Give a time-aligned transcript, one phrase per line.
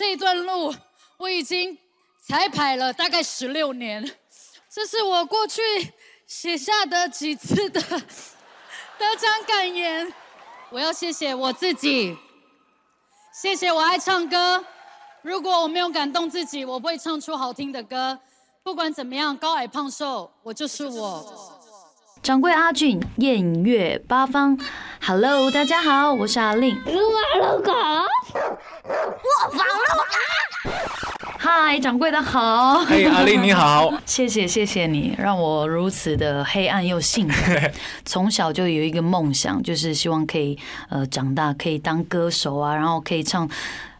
[0.00, 0.74] 这一段路
[1.18, 1.76] 我已经
[2.26, 4.02] 彩排了大概十六年，
[4.70, 5.60] 这是我过去
[6.26, 10.10] 写下的几次的得奖感言。
[10.70, 12.16] 我要谢谢我自己，
[13.30, 14.64] 谢谢我爱唱歌。
[15.20, 18.18] 如果我没有感动自己，我不会唱出好听的歌。
[18.62, 21.59] 不管怎么样，高矮胖瘦，我就是我。
[22.22, 24.58] 掌柜阿俊，艳月八方
[25.00, 26.76] ，Hello，大家好，我是阿令。
[26.84, 30.12] 撸啊撸狗，我房撸啊。
[31.38, 32.84] 嗨，掌柜的好。
[32.84, 33.90] 嘿，阿令你好。
[34.04, 37.52] 谢谢谢谢你，让我如此的黑暗又幸福。
[38.04, 40.58] 从小就有一个梦想，就是希望可以
[40.90, 43.48] 呃长大可以当歌手啊，然后可以唱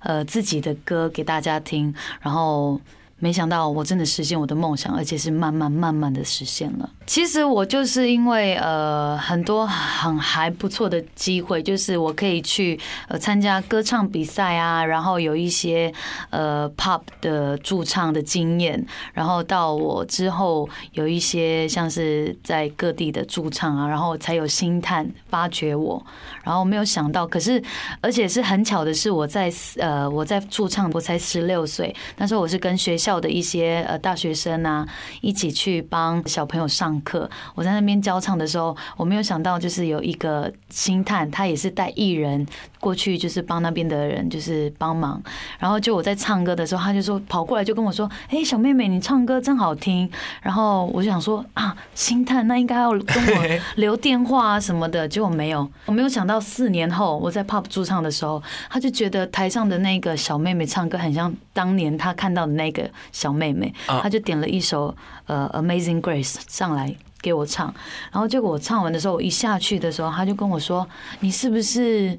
[0.00, 2.78] 呃自己的歌给大家听，然后。
[3.22, 6.88] 没想到我真的实现我的梦想，而且是慢慢慢慢的实现了。
[7.10, 12.78] 其实我就是因为呃很多很还不错的机会，就是我可以去
[13.08, 15.92] 呃参加歌唱比赛啊，然后有一些
[16.30, 26.00] 呃 pop 的驻唱的经验，然后到我之后有一些像是在各地的驻唱啊，然后才有星探发掘我，
[26.44, 27.60] 然后没有想到，可是
[28.00, 33.20] 而且是很巧的是我在呃我在驻唱，我才十六岁，那时候我是跟学校。
[33.20, 34.86] 的一些呃大学生啊，
[35.20, 37.28] 一起去帮小朋友上课。
[37.54, 42.46] 我在那边教唱的时候，我没有想到就是有一个星探，他也是带艺人
[42.80, 45.22] 过去，就是帮那边的人就是帮忙。
[45.58, 50.10] 然后就我在唱歌的时候，他就说跑过来就跟我说：“哎，小妹妹，你唱歌真好听。”
[50.42, 55.70] 然后我就想说啊，星探那应该要跟我留电话啊什么的， 结果没有。
[55.86, 62.80] 我没有想到四年后我在 pop 驻唱的时候，他就觉得台上的那个小妹妹唱歌很像当年他看到的那个。
[63.12, 64.94] 小妹妹，他就点了一首
[65.26, 67.72] 呃《Amazing Grace》上来给我唱，
[68.10, 70.88] 然后结果我唱完的时候，我一下去的时候，他就跟我说
[71.20, 72.18] ：“你是不是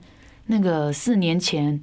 [0.51, 1.81] 那个四年前？”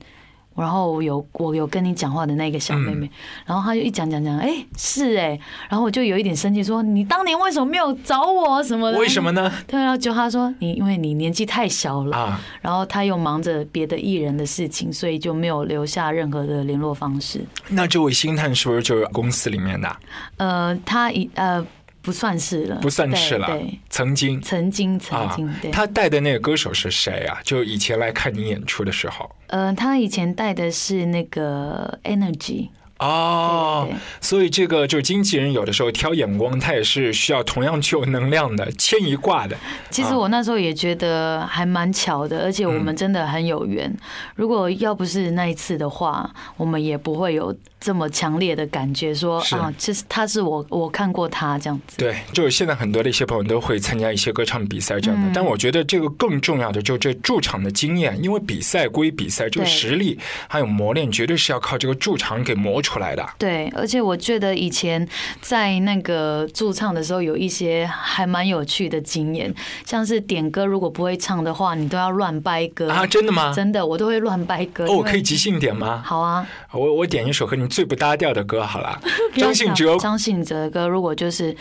[0.59, 3.09] 然后有我有跟你讲话的那个小妹妹，
[3.47, 5.39] 然后她就一讲讲讲，哎，是哎，
[5.69, 8.99] 然后我就有一点生气，说你当年为什么没有找我什么的？
[8.99, 9.49] 为什么呢？
[9.69, 17.41] 对啊，就她说你因为你年纪太小了啊，然后她又忙着别的艺人的事情，所以就没有留下任何的联络方式。
[17.69, 19.97] 那这位星探是不是就是公司里面的？
[20.39, 21.65] 呃，他一呃。
[22.09, 23.47] 不算是了，不算是了。
[23.49, 25.55] 对，曾经，曾经，曾经。
[25.61, 27.39] 对，他带的那个歌手是谁啊？
[27.45, 29.31] 就以前来看你演出的时候。
[29.49, 32.71] 呃，他以前带的是那个 Energy。
[32.99, 33.89] 哦，
[34.21, 39.57] 所以这个就经纪人有的时候挑眼光，他也是需要同样具有能量的牵一挂的。
[39.89, 43.95] 其实我那时候也觉得还蛮巧的，而且我们真的很有缘。
[44.35, 51.99] 如果要不是那一次的话，我们也不会有这么强烈的感觉，说啊，其实他是我，我看过他这样子。
[51.99, 62.88] 对，就是现在很多的一些朋友都会参加一些歌唱比赛这样的，但我觉得这个更重要的就这驻场的经验，因为比赛归比赛，这个实力还有磨练，绝对是要靠这个驻场给磨出。
[62.89, 65.07] 出来的对，而且我觉得以前
[65.43, 69.55] 在那个驻唱的时候，有一些还蛮有趣的经验，
[69.85, 73.07] 像是点歌如果不会唱的话，你都要乱掰歌啊！
[73.07, 73.53] 真的吗？
[73.55, 74.87] 真的，我都会乱掰歌。
[74.87, 76.03] 哦，我可以即兴点吗？
[76.03, 78.99] 好啊，我我点一首和你最不搭调的歌好了。
[79.37, 81.55] 张信哲，张信哲的歌，如果就是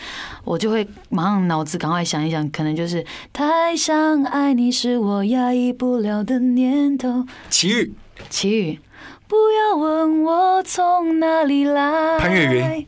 [0.44, 7.26] 我就会马上脑子赶快想一想，可能就是太想爱你是我压抑不了的念头。
[7.50, 7.92] 齐豫，
[8.30, 8.78] 齐豫。
[9.28, 12.18] 不要问我从哪里来。
[12.18, 12.86] 潘越云，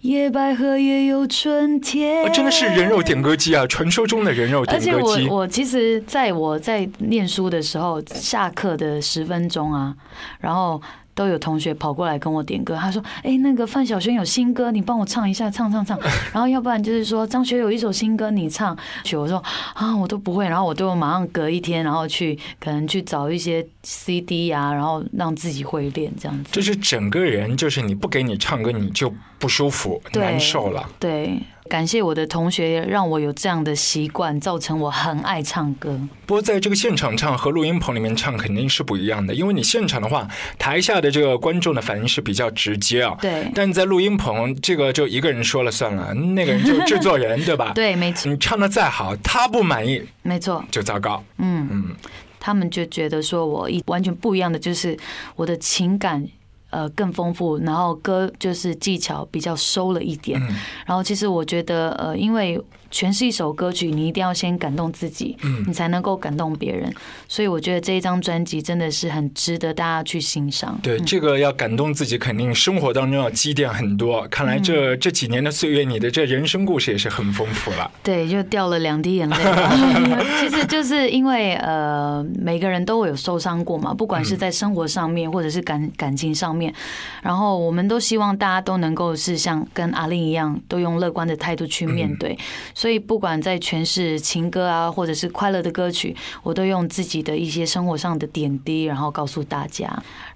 [0.00, 2.32] 野百合也有春天。
[2.32, 4.90] 真的是人肉点歌机啊，传说中的人肉点歌机。
[4.90, 9.94] 而且我我其实在我在念书的时候，下课的十分钟啊，
[10.40, 10.80] 然后。
[11.16, 15.98] 都有同学跑过来跟我点歌，他说：“哎，那个范晓萱有新歌，你帮我唱一下，唱唱唱。”
[16.32, 18.76] 然后要不然就是说张学友一首新歌，你唱。
[19.14, 26.50] 我说：“啊，我都不会。”然后我就马上隔一天，然后去可能去找一些 CD 呀，然后让自己会练这样子。
[26.52, 30.86] 就是整个人，就是你不给你唱歌，你就不舒服、难受了。
[31.00, 31.40] 对。
[31.66, 36.00] 感谢我的同学，让我有这样的习惯，造成我很爱唱歌。
[36.24, 40.26] 不过，在这个现场唱和录音棚里面唱肯定是不一样的，因为你现场的话，
[40.58, 43.16] 台下的这个观众的反应是比较直接啊。
[43.20, 43.50] 对。
[43.54, 47.72] 但在录音棚，这个就一个人说了算了，那个人就制作人，对吧？
[47.74, 48.30] 对，没错。
[48.30, 51.22] 你唱的再好，他不满意，没错，就糟糕。
[51.38, 51.96] 嗯嗯，
[52.40, 54.96] 他们就觉得说我一完全不一样的，就是
[55.34, 56.26] 我的情感。
[56.76, 60.38] 呃，更丰富，然后歌就是技巧比较收了一点，
[60.84, 62.60] 然后其实我觉得，呃，因为。
[62.96, 66.90] 诠释一首歌曲，你一定要先感动自己，嗯你才能够感动别人。
[67.28, 70.78] 所以我觉得这一张专辑真的是很值得大家去欣赏。
[70.82, 74.26] 对，这个要感动自己，肯定生活当中要积淀很多。
[74.28, 77.90] 看来这嗯这几年的岁月，你的这人生故事也是很丰富了。
[78.02, 79.76] 对，就掉了两滴眼泪吧。
[80.40, 86.72] 其实就是因为呃，每个人都会有受伤过嘛，不管是在生活上面，或者是感感情上面。
[87.20, 92.38] 然后我们都希望大家都能够是像跟阿令一样，都用乐观的态度去面对。
[92.74, 99.86] 所以不管在诠释情歌啊，或者是快乐的歌曲，我都用自己的一些生活上的点滴，然后告诉大家。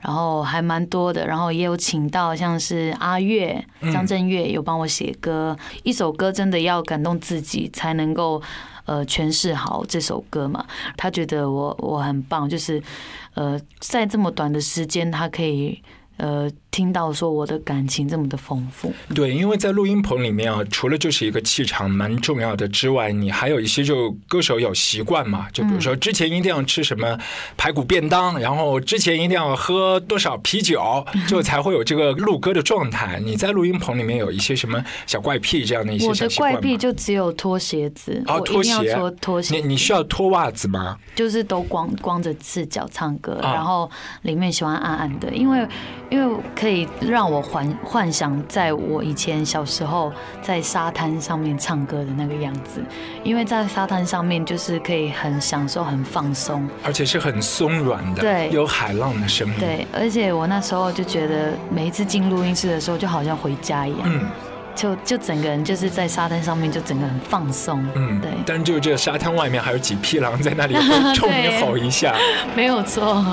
[0.00, 3.62] 然后还蛮多的，然后也有请到像是阿月、
[3.92, 5.56] 张震岳有帮我写歌。
[5.82, 8.42] 一首歌真的要感动自己，才能够
[8.86, 10.64] 呃诠释好这首歌嘛。
[10.96, 12.82] 他觉得我我很棒，就是
[13.34, 15.78] 呃在这么短的时间，他可以
[16.16, 18.92] 呃听到说我的感情这么的丰富。
[19.14, 27.18] 对，因为在录音棚里面啊，除了就是一个气场蛮重要的之外，你还有一些就歌手有习惯嘛，就比如说之前一定要吃什么
[27.56, 33.20] 排骨便当，然后之前一定要喝多少啤酒，就才会有这个录歌的状态。
[33.24, 36.60] 你在录音棚里面有一些什么小怪癖这样的一些我的小习惯吗？
[36.60, 40.96] 怪癖就只有脱鞋子，哦，脱鞋脱脱鞋你你需要脱袜子吗？
[41.14, 43.90] 就是都光光着赤脚唱歌，啊然后
[44.22, 45.66] 里面喜欢暗暗的，因为
[46.10, 50.12] 因为可以让我幻幻想在我以前小时候
[50.42, 52.82] 在沙滩上面唱歌的那个样子，
[53.24, 58.50] 因为在沙滩上面就是可以很享受、很放松，而且是很松软的，对。
[58.50, 64.26] 有海浪的声音。，对，而且我那时候就觉得每一次进录音室的时候，就好像回家一样，嗯。
[64.72, 70.82] 就就整个人就是在沙滩上面就整个很放松，嗯，对，但就这沙滩外面还有几匹狼在那里会
[71.14, 72.14] 冲你吼一下。
[72.54, 73.24] 没有错。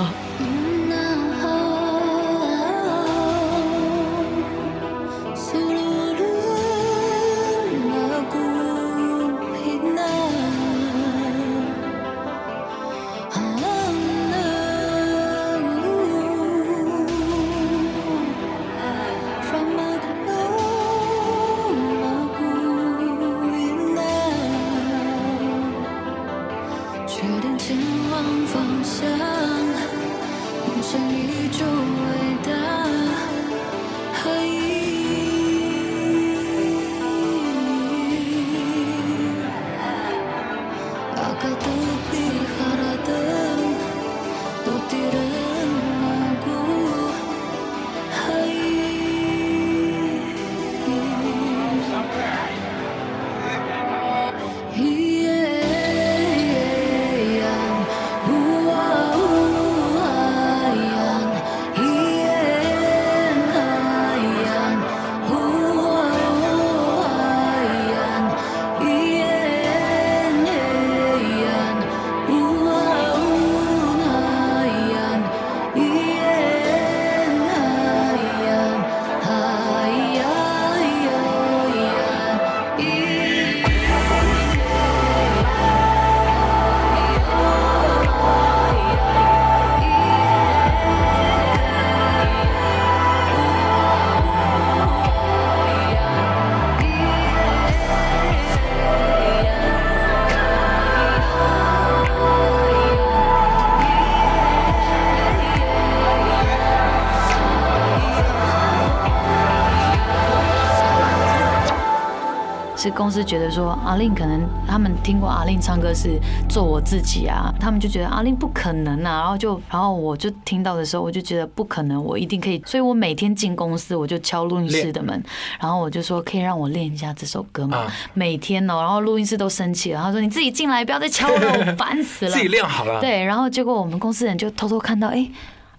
[112.98, 116.18] 公司觉得说阿令可能他们听过阿令唱歌是
[116.48, 125.22] 做我自己啊，他们就觉得阿令不可能啊，然后就然后我就听到的时候我就觉得不可能，我一定可以，所以我每天进公司我就敲录音室的门，
[125.60, 127.92] 然后我就说可以让我练一下这首歌吗啊？
[128.14, 132.32] 每天哦，然后录音室都生气了，他说你自己进来不要再敲了，我 烦死了。
[132.32, 135.24] 自己练好了。，对，然后结果我们公司人就偷偷看到，哎、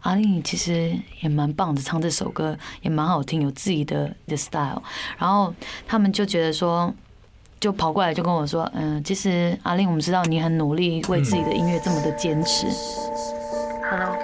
[0.04, 4.82] 阿令其实也蛮棒的，唱这首歌也蛮好听，有自己的的 style。
[5.18, 5.54] 然后
[5.86, 6.94] 他们就觉得说，
[7.60, 12.68] 就跑过来就跟我说，嗯，其实阿令，我们知道你很努力，为自己的音乐这么的坚持。
[13.90, 14.16] Hello，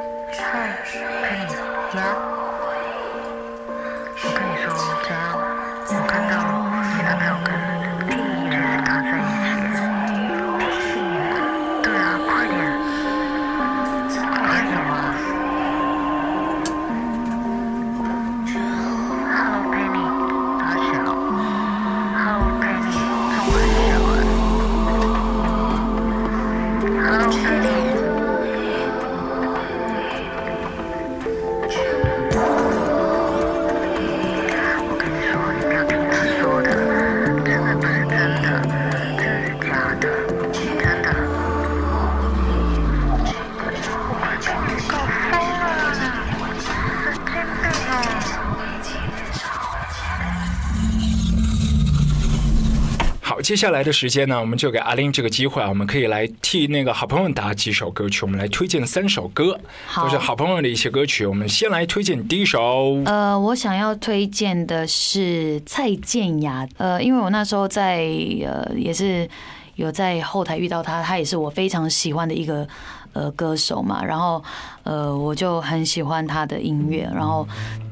[53.45, 61.27] 接下来的时间呢，我们就给阿玲这个机会啊，我们可以来替那个好朋友打几首歌曲，我们来推荐三首歌，好都是好朋友的一些歌曲。
[61.27, 67.97] 我们先来推荐第一首，呃，我想要推荐的是蔡健雅，呃，因为我那时候在
[68.43, 69.29] 呃也是
[69.75, 72.67] 有在后台遇到他，他也是我非常喜欢的一个
[73.13, 74.44] 呃歌手嘛，然后
[74.84, 77.48] 呃我就很喜欢他的音乐，然后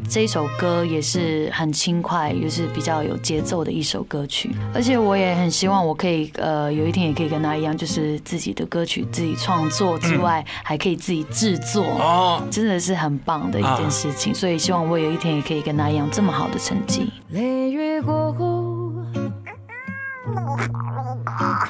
[0.10, 11.84] 这首歌也是很轻快，也是比较有节奏的一首歌曲，而且我也很希望我可以呃有一天也可以跟他一样，就是自己的歌曲自己创作之外，还可以自己制作。
[11.84, 17.12] 哦，真的是很棒的一件事情，所以希望我有一天也可以跟他一样这么好的成绩。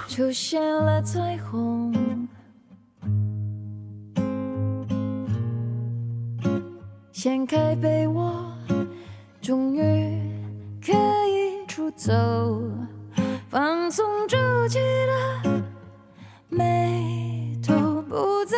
[0.08, 1.94] 出现了彩虹。
[7.12, 8.34] 掀开被窝，
[9.42, 10.20] 终于
[10.86, 10.92] 可
[11.28, 12.14] 以出走，
[13.48, 15.64] 放松皱起的
[16.50, 18.58] 眉头，不再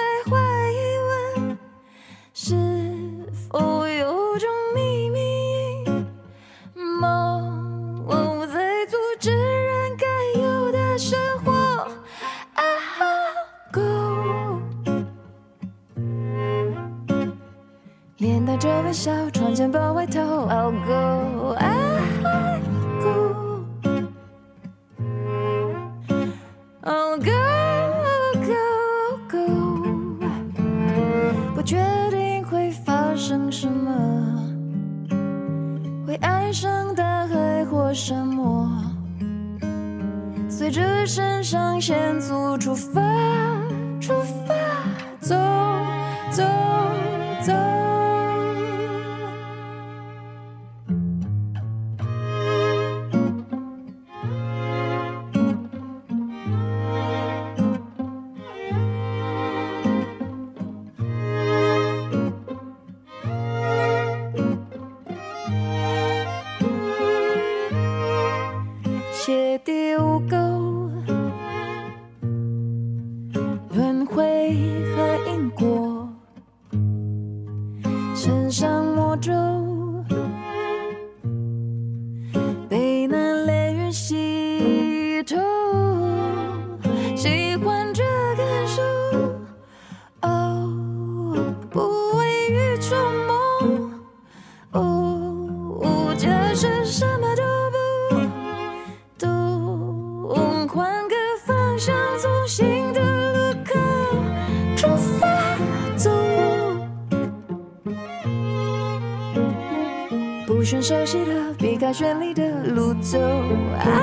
[110.65, 113.19] 选熟悉的，避开绚丽的路走。
[113.19, 114.01] 啊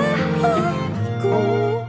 [1.20, 1.81] ，Go。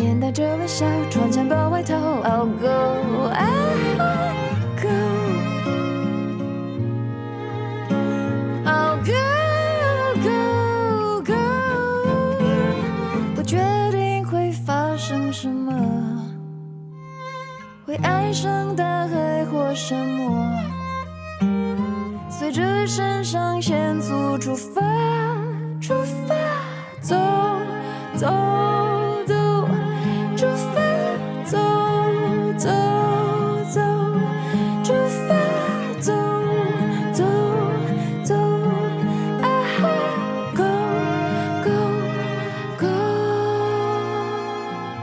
[0.00, 1.94] 面带着微笑，穿件薄外套。
[2.22, 2.68] I'll go,
[3.34, 3.60] I'll
[4.80, 4.88] go,
[8.64, 9.12] I'll go,
[10.24, 11.34] go, go。
[13.34, 13.58] 不确
[13.90, 15.70] 定会发生什么，
[17.86, 20.46] 会爱上大海或沙漠，
[22.30, 24.80] 随着肾上腺素出发，
[25.78, 25.94] 出
[26.26, 26.34] 发，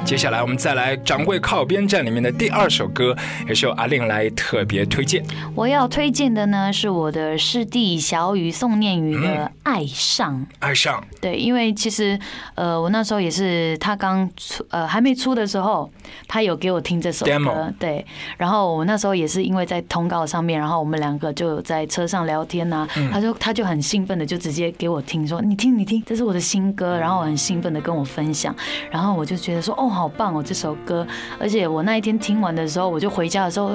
[0.07, 3.13] 接下来我们再来掌柜靠边站里面的第二首歌，
[3.45, 5.21] 也是由阿令来特别推荐。
[5.53, 9.27] 我要推荐的呢是我的师弟小雨宋念宇的
[9.63, 10.39] 《爱上》。
[10.59, 12.17] 爱上，对，因为其实
[12.55, 15.91] 呃，我那时候也是他刚出呃还没出的时候，
[16.25, 18.05] 他有给我听这首歌 Demo，对。
[18.37, 28.55] 然后我那时候也是因为在通告上面，然后我们两个就有在车上聊天呐、他就他就很兴奋的就直接给我听说，你听你听，这是我的新歌，然后我很兴奋的跟我分享，
[28.89, 31.05] 然后我就觉得说哦，好棒哦这首歌，
[31.39, 33.71] 而且我那一天听完的时候，我就回家的时候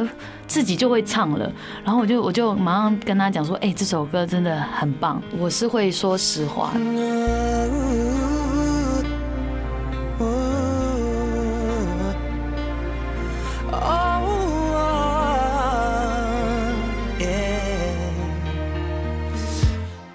[0.46, 1.50] 自己就会唱了，
[1.84, 8.41] 然后我就我就马上跟他讲说，哎、这首歌真的很棒，我是会说实话的。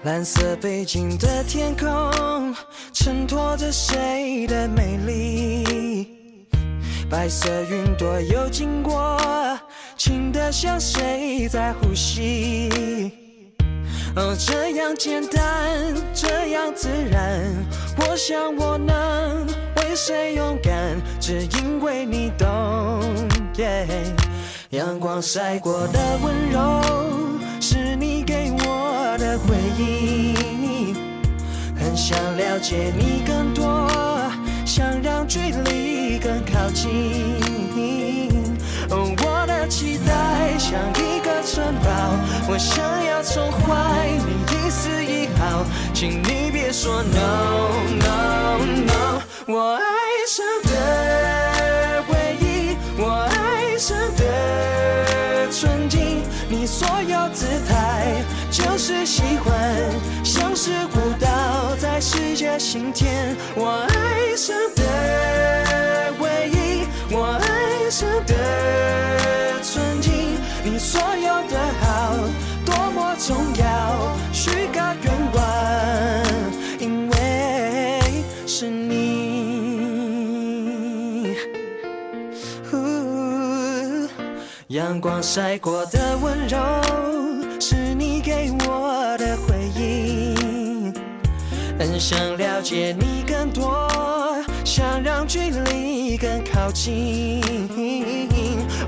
[0.08, 2.56] 蓝色背景的天空，
[2.94, 6.08] 衬托着谁的美丽？
[7.10, 9.20] 白色云朵又经过，
[9.98, 13.12] 轻得像谁在呼吸？
[14.16, 17.44] 哦，这样简单，这样自然。
[17.98, 19.46] 我想我能
[19.76, 22.48] 为谁勇敢，只因为你懂。
[23.58, 23.86] 耶
[24.70, 26.82] 阳光晒过的温柔，
[27.70, 30.94] 是你给我的回忆。
[31.78, 33.92] 很想了解你更多，
[34.66, 37.44] 想让距离更靠近。
[38.90, 41.90] 哦，我的期待像一个城堡，
[42.48, 47.68] 我想要宠坏你一丝一毫，请你别说 no
[48.00, 49.22] no no。
[49.46, 49.84] 我爱
[50.26, 50.46] 上
[60.58, 63.36] 是舞蹈在世界心田。
[63.56, 68.34] 我爱上的回忆，我爱上的
[69.62, 72.18] 纯净，你所有的好
[72.66, 75.40] 多么重要，许个愿望，
[76.80, 78.98] 因为是你。
[84.70, 86.58] 阳光晒过的温柔，
[91.80, 93.88] 很想了解你更多，
[94.66, 97.42] 想让距离更靠近。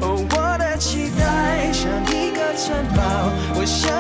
[0.02, 3.02] 哦，我的期待像一个城堡，
[3.56, 3.92] 我想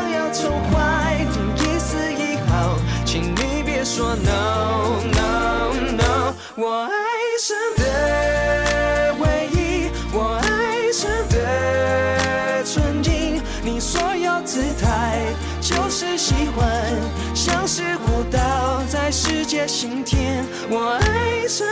[19.60, 20.46] 在世界心田。
[20.70, 21.68] 我爱上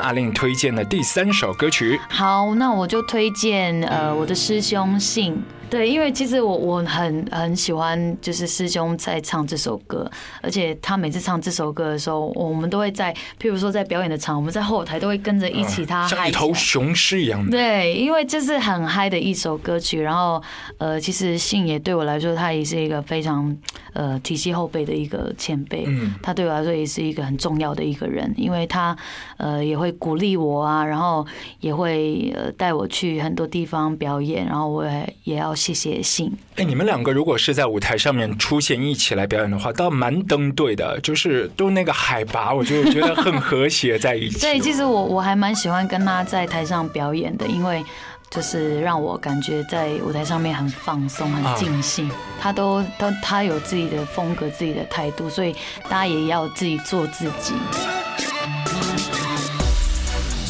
[0.00, 5.40] 阿令推荐的第三首歌曲，好，那我就推荐呃我的师兄信。
[5.70, 10.10] 对，因为其实我我很很喜欢，就是师兄在唱这首歌，
[10.42, 16.28] 而且他每次唱这首歌的时候，我们都会在，譬如说在表演的场，我们在后台都会跟着一起他像。
[16.28, 17.50] 一头雄狮一样的。
[17.52, 20.42] 对，因为这是很嗨的一首歌曲，然后
[20.78, 23.56] 呃，其实信也对我来说，他也是一个非常
[23.92, 28.96] 呃体系后辈的一个前辈，嗯他对我来说也是一个很重要的一个人，因为他
[29.38, 31.26] 呃也会鼓励我啊，然后
[31.60, 36.32] 也会呃带我去很多地方表演，然后我也也要谢谢信。
[36.56, 44.40] 哎，你们两个如果是在舞台上面出现一起来表演的话，倒蛮登对的，就是都那个海拔，我就觉得很和谐在一起。
[44.40, 47.84] 对，其实我我还蛮喜欢跟他在台上表演的，因为
[48.30, 52.10] 就是让我感觉在舞台上面很放松、很尽兴。
[52.40, 57.52] 他都都他有自己的风格、自己的态度，所以大家也要自己做自己。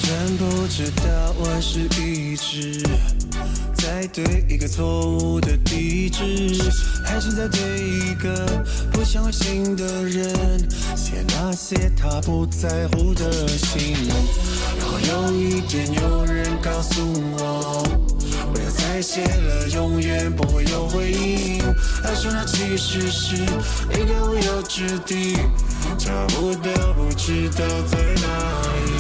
[0.03, 2.83] 真不知道我是一直
[3.91, 6.23] 在对一个错误的地址，
[7.05, 8.47] 还是在对一个
[8.93, 10.25] 不想回心的人
[10.95, 13.97] 写那些他不在乎的信。
[14.79, 17.01] 然后有一天有人告诉
[17.37, 17.83] 我，
[18.55, 21.59] 不要再写了，永远不会有回应。
[22.01, 25.37] 他说那其实是一个无有之地，
[25.99, 29.00] 找不到，不知道在哪里。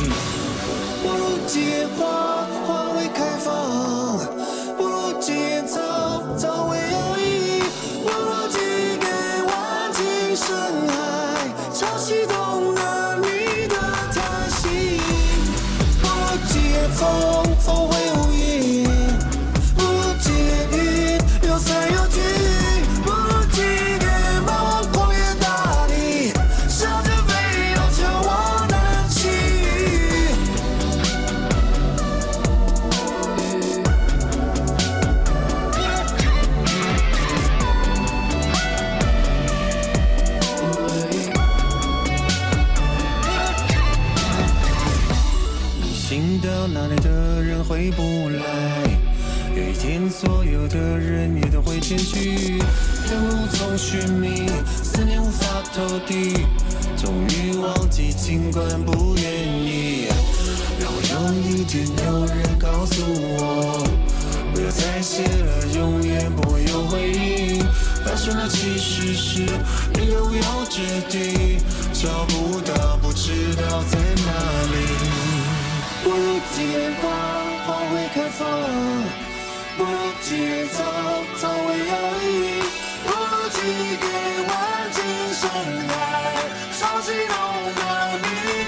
[50.60, 52.58] 有的人也都会前去，
[53.08, 54.46] 人无从寻觅，
[54.82, 56.34] 思念无法投递，
[56.98, 60.08] 终于忘记，尽管不愿意。
[60.78, 63.82] 让我有一天有人告诉我，
[64.52, 67.64] 不要再写了，永远不会有回应。
[68.04, 71.56] 发生的其实是一个无有之地，
[71.94, 74.28] 找不到，不知道在哪
[74.68, 74.76] 里。
[76.04, 77.10] 不如解放，
[77.64, 78.46] 花会开放；
[79.80, 80.84] 不如节奏，
[81.40, 82.60] 早为而已；
[83.02, 83.56] 不如寄
[83.96, 84.04] 给
[84.44, 84.52] 万
[84.92, 85.00] 金
[85.32, 85.40] 深
[85.88, 85.96] 海，
[86.78, 87.32] 潮汐弄
[87.80, 87.80] 了
[88.20, 88.59] 你。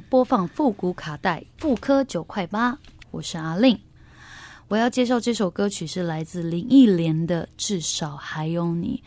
[0.00, 2.76] 播放复古卡带，妇科九块八。
[3.12, 3.78] 我是阿令，
[4.66, 9.00] 我要介绍这首歌曲是来自林忆莲的《至少还有你》，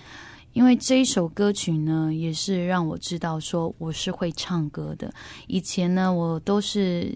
[0.53, 5.13] 因为这一首歌曲呢，也是让我知道说我是会唱歌的。
[5.47, 7.13] 以前呢，我都是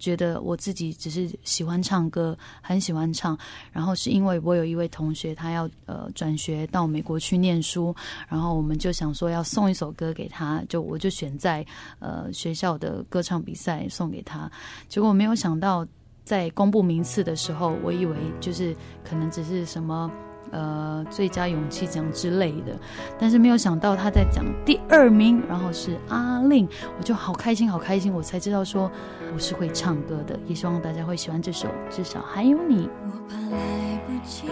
[0.00, 3.38] 觉得我自己只是喜欢唱歌，很喜欢唱。
[3.70, 7.94] 然后是因为我有一位同学，他要呃转学到美国去念书，
[8.28, 11.64] 然后我们就想说要送一首歌给他，就我就选在
[12.00, 14.50] 呃学校的歌唱比赛送给他。
[14.88, 15.86] 结果没有想到，
[16.24, 20.10] 在公布名次的时候，我以为就是可能只是什么。
[20.50, 22.76] 呃，最佳勇气奖之类的，
[23.18, 28.90] 但是没有想到他在讲第二名，然后是阿令，我就好开心，好开心，我才知道说
[29.32, 32.88] 我是会唱歌的，也希望大家会喜欢这首，至少还有你。
[33.06, 34.48] 我怕来不及，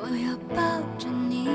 [0.00, 0.62] 我要抱
[0.98, 1.48] 着你，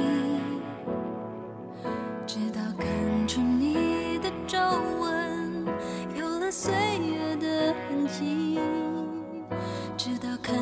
[2.25, 2.87] 直到看
[3.27, 4.57] 出你的皱
[4.99, 5.65] 纹
[6.15, 8.59] 有了岁月的痕迹，
[9.95, 10.55] 直到看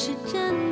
[0.00, 0.69] 是真的。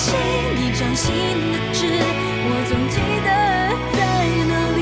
[0.00, 1.12] 一张新
[1.50, 3.28] 的纸，我总记得
[3.96, 3.98] 在
[4.46, 4.78] 哪里。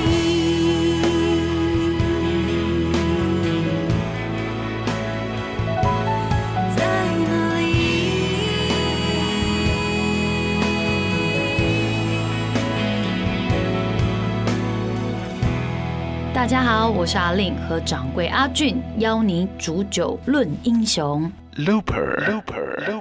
[16.35, 21.33] 大家好，我是阿令和掌柜阿俊，邀您煮酒论英雄。
[21.57, 22.96] Looper, Looper.